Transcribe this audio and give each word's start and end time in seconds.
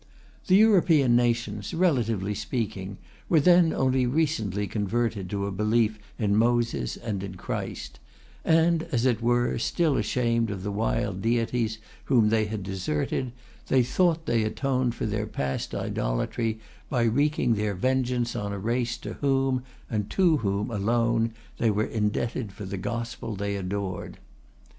The 0.47 0.55
European 0.55 1.15
nations, 1.15 1.75
relatively 1.75 2.33
speaking, 2.33 2.97
were 3.29 3.39
then 3.39 3.71
only 3.71 4.07
recently 4.07 4.65
converted 4.65 5.29
to 5.29 5.45
a 5.45 5.51
belief 5.51 5.99
in 6.17 6.35
Moses 6.35 6.97
and 6.97 7.21
in 7.21 7.35
Christ; 7.35 7.99
and, 8.43 8.81
as 8.91 9.05
it 9.05 9.21
were, 9.21 9.59
still 9.59 9.97
ashamed 9.97 10.49
of 10.49 10.63
the 10.63 10.71
wild 10.71 11.21
deities 11.21 11.77
whom 12.05 12.29
they 12.29 12.45
had 12.45 12.63
deserted, 12.63 13.31
they 13.67 13.83
thought 13.83 14.25
they 14.25 14.41
atoned 14.41 14.95
for 14.95 15.05
their 15.05 15.27
past 15.27 15.75
idolatry 15.75 16.59
by 16.89 17.03
wreaking 17.03 17.53
their 17.53 17.75
vengeance 17.75 18.35
on 18.35 18.51
a 18.51 18.57
race 18.57 18.97
to 18.97 19.13
whom, 19.21 19.61
and 19.87 20.09
to 20.09 20.37
whom 20.37 20.71
alone, 20.71 21.31
they 21.59 21.69
were 21.69 21.85
indebted 21.85 22.51
for 22.51 22.65
the 22.65 22.75
Gospel 22.77 23.35
they 23.35 23.55
adored. 23.55 24.17